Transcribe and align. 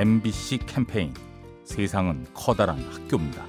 MBC 0.00 0.60
캠페인 0.64 1.12
세상은 1.62 2.24
커다란 2.32 2.78
학교입니다. 2.90 3.44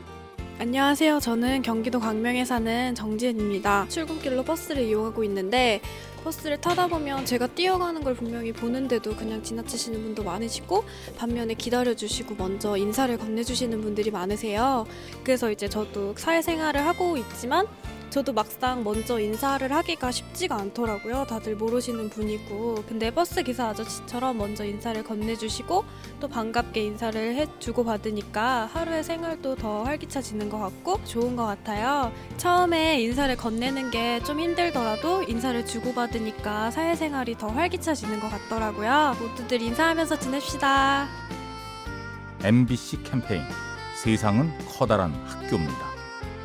안녕하세요. 0.59 1.21
저는 1.21 1.61
경기도 1.61 2.01
광명에 2.01 2.43
사는 2.43 2.93
정지은입니다. 2.93 3.87
출근길로 3.87 4.43
버스를 4.43 4.83
이용하고 4.83 5.23
있는데 5.23 5.79
버스를 6.25 6.59
타다 6.59 6.87
보면 6.87 7.25
제가 7.25 7.47
뛰어가는 7.47 8.03
걸 8.03 8.15
분명히 8.15 8.51
보는데도 8.51 9.15
그냥 9.15 9.41
지나치시는 9.41 10.03
분도 10.03 10.23
많으시고 10.25 10.83
반면에 11.17 11.53
기다려주시고 11.53 12.35
먼저 12.35 12.75
인사를 12.75 13.17
건네주시는 13.17 13.79
분들이 13.79 14.11
많으세요. 14.11 14.85
그래서 15.23 15.51
이제 15.51 15.69
저도 15.69 16.15
사회생활을 16.17 16.85
하고 16.85 17.15
있지만 17.15 17.65
저도 18.11 18.33
막상 18.33 18.83
먼저 18.83 19.19
인사를 19.21 19.71
하기가 19.71 20.11
쉽지가 20.11 20.55
않더라고요. 20.55 21.25
다들 21.29 21.55
모르시는 21.55 22.09
분이고. 22.09 22.83
근데 22.87 23.09
버스 23.09 23.41
기사 23.41 23.69
아저씨처럼 23.69 24.37
먼저 24.37 24.65
인사를 24.65 25.01
건네주시고 25.01 25.85
또 26.19 26.27
반갑게 26.27 26.81
인사를 26.83 27.35
해주고 27.35 27.85
받으니까 27.85 28.65
하루의 28.73 29.05
생활도 29.05 29.55
더 29.55 29.83
활기차지는 29.85 30.49
것 30.49 30.59
같고 30.59 31.01
좋은 31.05 31.37
것 31.37 31.45
같아요. 31.45 32.11
처음에 32.37 33.01
인사를 33.01 33.35
건네는 33.37 33.91
게 33.91 34.11
좀 34.25 34.39
힘들더라도 34.41 35.23
인사를 35.23 35.65
주고받으니까 35.65 36.69
사회생활이 36.71 37.37
더 37.37 37.47
활기차지는 37.47 38.19
것 38.19 38.29
같더라고요. 38.29 39.15
모두들 39.19 39.61
인사하면서 39.61 40.19
지냅시다. 40.19 41.07
MBC 42.43 43.03
캠페인 43.03 43.41
세상은 43.95 44.51
커다란 44.67 45.13
학교입니다. 45.25 45.91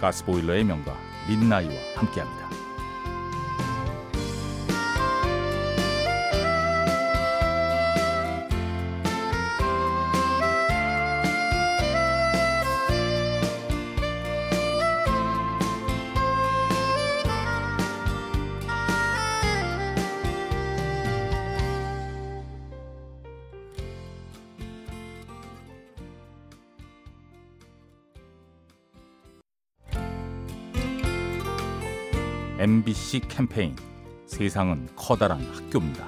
가스보일러의 0.01 0.64
명가 0.64 0.96
민나이와 1.28 1.74
함께합니다. 1.96 2.55
MBC 32.59 33.21
캠페인 33.29 33.76
세상은 34.24 34.88
커다란 34.96 35.40
학교입니다. 35.52 36.07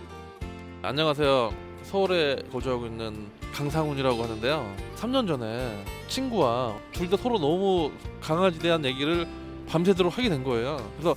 안녕하세요. 0.82 1.52
서울에 1.82 2.36
거주하고 2.50 2.86
있는 2.86 3.26
강상훈이라고 3.52 4.22
하는데요. 4.22 4.74
3년 4.96 5.26
전에 5.26 5.84
친구와 6.08 6.76
둘 6.92 7.10
다 7.10 7.16
서로 7.16 7.38
너무 7.38 7.90
강아지 8.20 8.58
대한 8.58 8.84
얘기를 8.84 9.26
밤새도록 9.68 10.16
하게 10.16 10.28
된 10.28 10.42
거예요. 10.44 10.78
그래서 10.96 11.14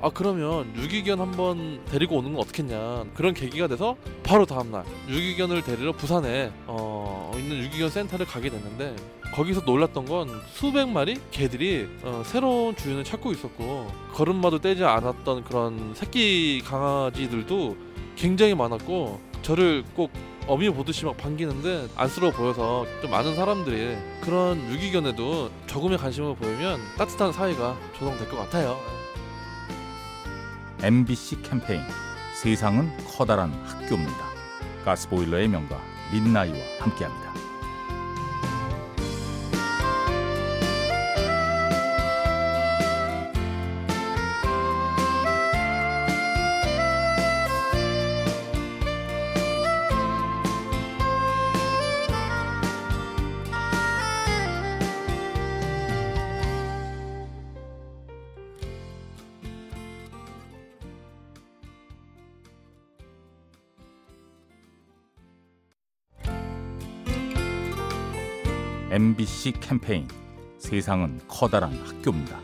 아 0.00 0.10
그러면 0.12 0.72
유기견 0.76 1.20
한번 1.20 1.80
데리고 1.86 2.18
오는 2.18 2.32
건 2.32 2.42
어떻겠냐 2.42 3.04
그런 3.14 3.32
계기가 3.34 3.66
돼서 3.66 3.96
바로 4.22 4.44
다음날 4.44 4.84
유기견을 5.08 5.62
데리러 5.62 5.92
부산에 5.92 6.52
어, 6.66 7.32
있는 7.36 7.64
유기견 7.64 7.90
센터를 7.90 8.26
가게 8.26 8.50
됐는데 8.50 8.94
거기서 9.34 9.62
놀랐던 9.64 10.04
건 10.04 10.28
수백 10.52 10.88
마리 10.88 11.16
개들이 11.30 11.88
어, 12.02 12.22
새로운 12.24 12.76
주인을 12.76 13.02
찾고 13.04 13.32
있었고 13.32 13.90
걸음마도 14.12 14.60
떼지 14.60 14.84
않았던 14.84 15.44
그런 15.44 15.92
새끼 15.94 16.60
강아지들도 16.64 17.76
굉장히 18.16 18.54
많았고 18.54 19.20
저를 19.42 19.84
꼭 19.94 20.10
어미 20.46 20.70
보듯이 20.70 21.06
막 21.06 21.16
반기는데 21.16 21.88
안쓰러워 21.96 22.32
보여서 22.32 22.86
좀 23.00 23.10
많은 23.10 23.34
사람들이 23.34 23.96
그런 24.20 24.58
유기견에도 24.70 25.50
조금의 25.66 25.96
관심을 25.96 26.36
보이면 26.36 26.80
따뜻한 26.98 27.32
사이가 27.32 27.78
조성될 27.98 28.28
것 28.28 28.36
같아요. 28.36 28.78
MBC 30.82 31.40
캠페인 31.42 31.80
세상은 32.42 32.90
커다란 33.06 33.52
학교입니다. 33.64 34.34
가스보일러의 34.84 35.48
명가 35.48 35.80
민나이와 36.12 36.58
함께합니다. 36.80 37.43
MBC 68.94 69.54
캠페인 69.58 70.06
세상은 70.56 71.18
커다란 71.26 71.72
학교입니다. 71.84 72.38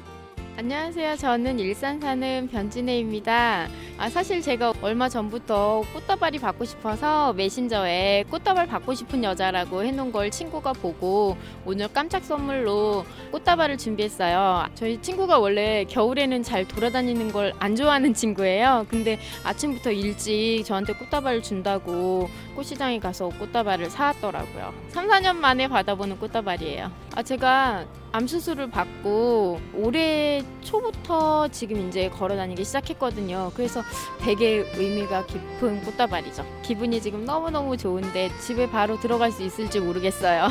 안녕하세요. 0.56 1.14
저는 1.14 1.60
일산 1.60 2.00
사는 2.00 2.48
변진혜입니다. 2.48 3.68
아, 4.02 4.08
사실 4.08 4.40
제가 4.40 4.72
얼마 4.80 5.10
전부터 5.10 5.82
꽃다발이 5.92 6.38
받고 6.38 6.64
싶어서 6.64 7.34
메신저에 7.34 8.24
꽃다발 8.30 8.66
받고 8.66 8.94
싶은 8.94 9.22
여자라고 9.22 9.84
해놓은 9.84 10.10
걸 10.10 10.30
친구가 10.30 10.72
보고 10.72 11.36
오늘 11.66 11.86
깜짝 11.92 12.24
선물로 12.24 13.04
꽃다발을 13.30 13.76
준비했어요. 13.76 14.68
저희 14.74 15.02
친구가 15.02 15.38
원래 15.38 15.84
겨울에는 15.84 16.42
잘 16.42 16.66
돌아다니는 16.66 17.30
걸 17.30 17.52
안 17.58 17.76
좋아하는 17.76 18.14
친구예요. 18.14 18.86
근데 18.88 19.18
아침부터 19.44 19.90
일찍 19.90 20.62
저한테 20.64 20.94
꽃다발을 20.94 21.42
준다고 21.42 22.30
꽃시장에 22.56 22.98
가서 23.00 23.28
꽃다발을 23.28 23.90
사왔더라고요. 23.90 24.72
3, 24.88 25.08
4년 25.08 25.36
만에 25.36 25.68
받아보는 25.68 26.18
꽃다발이에요. 26.18 26.90
아, 27.16 27.22
제가 27.22 27.84
암 28.12 28.26
수술을 28.26 28.70
받고 28.70 29.60
올해 29.74 30.42
초부터 30.62 31.48
지금 31.48 31.88
이제 31.88 32.08
걸어 32.08 32.36
다니기 32.36 32.64
시작했거든요. 32.64 33.52
그래서 33.54 33.82
되게 34.20 34.68
의미가 34.74 35.26
깊은 35.26 35.84
꽃다발이죠. 35.84 36.44
기분이 36.62 37.00
지금 37.00 37.24
너무너무 37.24 37.76
좋은데 37.76 38.30
집에 38.40 38.68
바로 38.68 38.98
들어갈 38.98 39.30
수 39.30 39.42
있을지 39.42 39.78
모르겠어요. 39.80 40.48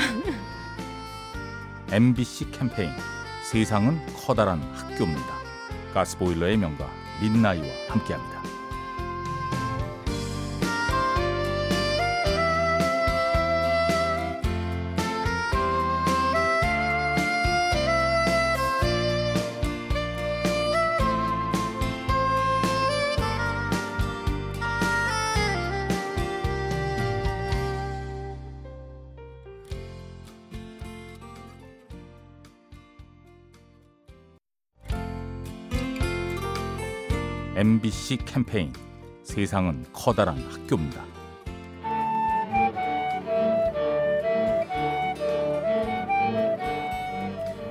MBC 1.91 2.51
캠페인 2.51 2.91
세상은 3.43 3.99
커다란 4.15 4.61
학교입니다. 4.73 5.39
가스보일러의 5.93 6.57
명가 6.57 6.87
민나이와 7.21 7.67
함께합니다. 7.89 8.38
MBC 37.59 38.19
캠페인 38.23 38.71
세상은 39.21 39.83
커다란 39.91 40.37
학교입니다. 40.37 41.03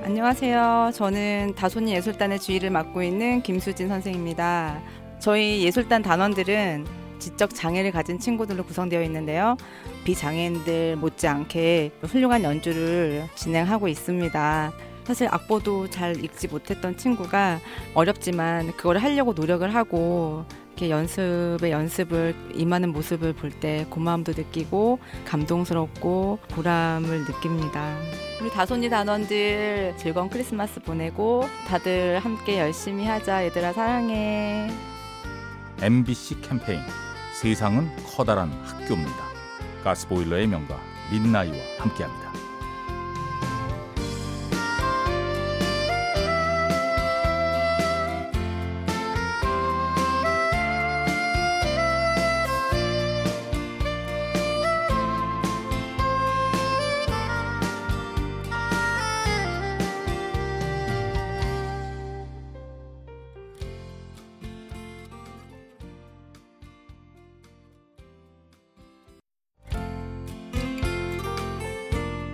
안녕하세요. 0.03 0.91
저는 0.93 1.55
다손이 1.55 1.91
예술단의 1.95 2.39
주의를 2.39 2.69
맡고 2.69 3.01
있는 3.01 3.41
김수진 3.41 3.87
선생입니다. 3.87 4.79
저희 5.17 5.63
예술단 5.63 6.03
단원들은 6.03 6.85
지적 7.17 7.55
장애를 7.55 7.91
가진 7.91 8.19
친구들로 8.19 8.65
구성되어 8.65 9.01
있는데요. 9.01 9.57
비장애인들 10.03 10.97
못지않게 10.97 11.93
훌륭한 12.03 12.43
연주를 12.43 13.27
진행하고 13.33 13.87
있습니다. 13.87 14.71
사실 15.09 15.27
악보도 15.31 15.89
잘 15.89 16.23
읽지 16.23 16.47
못했던 16.49 16.95
친구가 16.95 17.59
어렵지만 17.95 18.73
그걸 18.77 18.99
하려고 18.99 19.33
노력을 19.33 19.73
하고 19.73 20.45
이렇게 20.75 20.91
연습에 20.91 21.71
연습을 21.71 22.35
임하는 22.53 22.93
모습을 22.93 23.33
볼 23.33 23.49
때 23.59 23.87
고마움도 23.89 24.33
느끼고 24.37 24.99
감동스럽고 25.25 26.37
보람을 26.49 27.21
느낍니다. 27.21 27.97
우리 28.39 28.51
다손이 28.51 28.87
단원들 28.91 29.95
즐거운 29.97 30.29
크리스마스 30.29 30.79
보내고 30.79 31.43
다들 31.67 32.19
함께 32.19 32.59
열심히 32.59 33.07
하자 33.07 33.45
얘들아 33.45 33.73
사랑해. 33.73 34.69
MBC 35.81 36.41
캠페인 36.41 36.81
세상은 37.41 37.89
커다란 38.05 38.51
학교입니다. 38.63 39.23
가스보일러의 39.83 40.45
명가 40.45 40.79
민나이와 41.11 41.57
함께합니다. 41.79 42.28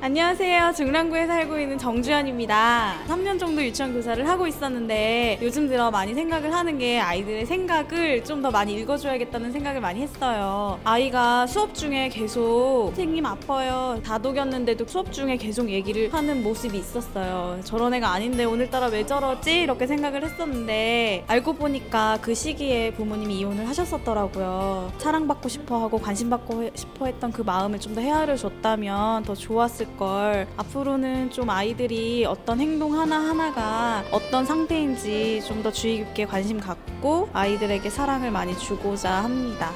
안녕하세요. 0.00 0.74
중랑구에 0.76 1.26
살고 1.26 1.58
있는 1.58 1.76
정주현입니다. 1.76 2.98
3년 3.08 3.36
정도 3.36 3.60
유치원 3.64 3.92
교사를 3.92 4.28
하고 4.28 4.46
있었는데 4.46 5.40
요즘 5.42 5.68
들어 5.68 5.90
많이 5.90 6.14
생각을 6.14 6.54
하는 6.54 6.78
게 6.78 7.00
아이들의 7.00 7.44
생각을 7.46 8.22
좀 8.24 8.38
더 8.38 8.52
많이 8.52 8.74
읽어줘야겠다는 8.74 9.50
생각을 9.50 9.80
많이 9.80 10.00
했어요. 10.00 10.78
아이가 10.84 11.44
수업 11.48 11.74
중에 11.74 12.08
계속 12.10 12.92
선생님 12.94 13.26
아파요. 13.26 14.00
다독였는데도 14.04 14.86
수업 14.86 15.12
중에 15.12 15.36
계속 15.36 15.68
얘기를 15.68 16.12
하는 16.14 16.44
모습이 16.44 16.78
있었어요. 16.78 17.58
저런 17.64 17.92
애가 17.94 18.08
아닌데 18.08 18.44
오늘따라 18.44 18.86
왜 18.86 19.04
저러지? 19.04 19.62
이렇게 19.62 19.88
생각을 19.88 20.22
했었는데 20.22 21.24
알고 21.26 21.54
보니까 21.54 22.18
그 22.22 22.32
시기에 22.32 22.92
부모님이 22.92 23.40
이혼을 23.40 23.68
하셨었더라고요. 23.68 24.92
사랑받고 24.98 25.48
싶어 25.48 25.82
하고 25.82 25.98
관심받고 25.98 26.70
싶어 26.76 27.06
했던 27.06 27.32
그 27.32 27.42
마음을 27.42 27.80
좀 27.80 27.88
더 27.96 28.00
헤아려 28.02 28.36
줬다면 28.36 29.24
더 29.24 29.34
좋았을 29.34 29.87
걸 29.96 30.46
앞으로는 30.56 31.30
좀 31.30 31.50
아이들이 31.50 32.24
어떤 32.24 32.60
행동 32.60 32.98
하나하나가 32.98 34.04
어떤 34.12 34.44
상태인지 34.46 35.42
좀 35.46 35.62
더 35.62 35.72
주의 35.72 35.98
깊게 36.04 36.26
관심 36.26 36.60
갖고 36.60 37.28
아이들에게 37.32 37.88
사랑을 37.90 38.30
많이 38.30 38.56
주고자 38.56 39.24
합니다. 39.24 39.70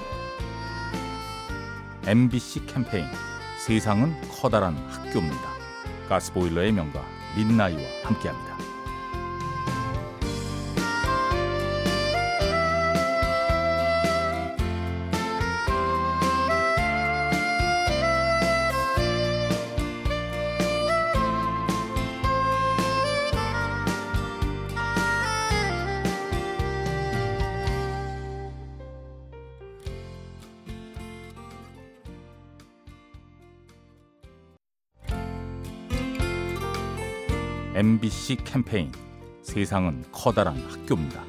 MBC 2.07 2.67
캠페인 2.67 3.07
세상은 3.67 4.15
커다란 4.41 4.77
학교입니다. 4.91 5.51
가스보일러의 6.09 6.73
명가 6.73 7.03
민나이와 7.37 7.81
함께합니다. 8.05 8.57
MBC 37.83 38.37
캠페인 38.45 38.93
세상은 39.43 40.05
커다란 40.13 40.57
학교입니다. 40.57 41.25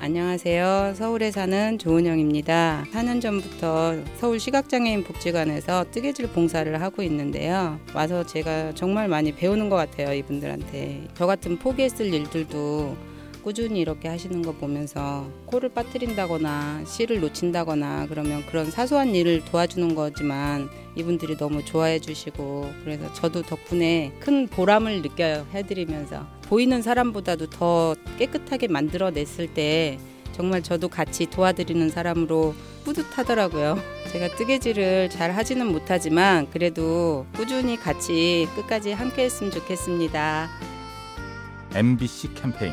안녕하세요. 0.00 0.94
서울에 0.96 1.30
사는 1.30 1.78
조은영입니다. 1.78 2.86
4년 2.92 3.22
전부터 3.22 3.94
서울 4.16 4.40
시각장애인 4.40 5.04
복지관에서 5.04 5.84
뜨개질 5.92 6.26
봉사를 6.32 6.82
하고 6.82 7.04
있는데요. 7.04 7.78
와서 7.94 8.26
제가 8.26 8.74
정말 8.74 9.06
많이 9.06 9.32
배우는 9.32 9.68
것 9.68 9.76
같아요. 9.76 10.12
이분들한테. 10.12 11.06
저 11.14 11.24
같은 11.24 11.56
포기했을 11.56 12.12
일들도 12.12 12.96
꾸준히 13.46 13.78
이렇게 13.78 14.08
하시는 14.08 14.42
거 14.42 14.50
보면서 14.50 15.24
코를 15.46 15.68
빠뜨린다거나 15.68 16.82
실을 16.84 17.20
놓친다거나 17.20 18.06
그러면 18.08 18.44
그런 18.46 18.72
사소한 18.72 19.14
일을 19.14 19.44
도와주는 19.44 19.94
거지만 19.94 20.68
이분들이 20.96 21.36
너무 21.36 21.64
좋아해 21.64 22.00
주시고 22.00 22.68
그래서 22.82 23.12
저도 23.12 23.42
덕분에 23.42 24.14
큰 24.18 24.48
보람을 24.48 25.00
느껴요 25.02 25.46
해드리면서 25.54 26.26
보이는 26.42 26.82
사람보다도 26.82 27.50
더 27.50 27.94
깨끗하게 28.18 28.66
만들어냈을 28.66 29.54
때 29.54 30.00
정말 30.32 30.60
저도 30.60 30.88
같이 30.88 31.26
도와드리는 31.26 31.88
사람으로 31.88 32.52
뿌듯하더라고요. 32.82 33.78
제가 34.10 34.34
뜨개질을 34.34 35.08
잘 35.10 35.30
하지는 35.30 35.70
못하지만 35.70 36.50
그래도 36.50 37.26
꾸준히 37.36 37.76
같이 37.76 38.48
끝까지 38.56 38.90
함께 38.90 39.22
했으면 39.22 39.52
좋겠습니다. 39.52 40.48
MBC 41.76 42.34
캠페인 42.34 42.72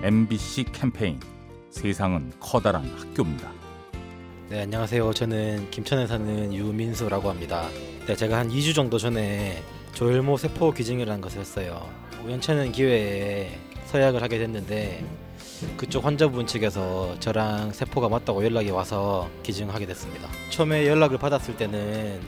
MBC 0.00 0.66
캠페인 0.72 1.18
세상은 1.70 2.32
커다란 2.38 2.84
학교입니다. 2.96 3.50
네, 4.48 4.62
안녕하세요. 4.62 5.12
저는 5.12 5.72
김천에 5.72 6.06
사는 6.06 6.54
유민수라고 6.54 7.28
합니다. 7.28 7.68
네, 8.06 8.14
제가 8.14 8.38
한 8.38 8.48
2주 8.48 8.76
정도 8.76 8.96
전에 8.96 9.60
조혈모 9.94 10.36
세포 10.36 10.70
기증이라는 10.70 11.20
것을 11.20 11.40
했어요. 11.40 11.84
우연찮은 12.24 12.70
기회에 12.70 13.58
서약을 13.86 14.22
하게 14.22 14.38
됐는데 14.38 15.04
그쪽 15.76 16.04
환자분 16.04 16.46
측에서 16.46 17.18
저랑 17.18 17.72
세포가 17.72 18.08
맞다고 18.08 18.44
연락이 18.44 18.70
와서 18.70 19.28
기증하게 19.42 19.86
됐습니다. 19.86 20.28
처음에 20.50 20.86
연락을 20.86 21.18
받았을 21.18 21.56
때는 21.56 22.20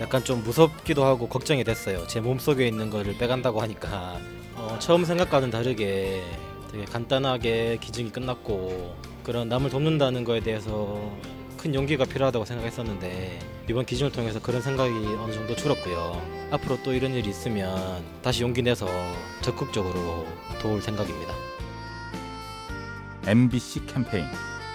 약간 0.00 0.22
좀 0.22 0.44
무섭기도 0.44 1.04
하고 1.04 1.28
걱정이 1.28 1.64
됐어요. 1.64 2.06
제 2.06 2.20
몸속에 2.20 2.68
있는 2.68 2.88
거를 2.88 3.18
빼간다고 3.18 3.60
하니까 3.62 4.20
어, 4.54 4.76
처음 4.78 5.04
생각과는 5.04 5.50
다르게 5.50 6.22
되게 6.70 6.84
간단하게 6.84 7.78
기증이 7.80 8.10
끝났고 8.10 8.94
그런 9.22 9.48
남을 9.48 9.70
돕는다는 9.70 10.24
거에 10.24 10.40
대해서 10.40 11.10
큰 11.56 11.74
용기가 11.74 12.04
필요하다고 12.04 12.44
생각했었는데 12.44 13.38
이번 13.68 13.84
기증을 13.84 14.12
통해서 14.12 14.40
그런 14.40 14.62
생각이 14.62 14.92
어느 14.92 15.32
정도 15.32 15.56
줄었고요. 15.56 16.22
앞으로 16.50 16.78
또 16.84 16.92
이런 16.92 17.12
일이 17.12 17.30
있으면 17.30 18.04
다시 18.22 18.42
용기 18.42 18.62
내서 18.62 18.86
적극적으로 19.40 20.26
도울 20.60 20.80
생각입니다. 20.80 21.34
MBC 23.26 23.86
캠페인 23.86 24.26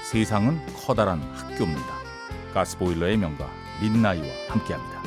세상은 0.03 0.59
커다란 0.75 1.21
학교입니다. 1.33 2.01
가스보일러의 2.53 3.15
명가 3.17 3.49
민나이와 3.81 4.27
함께합니다. 4.49 5.00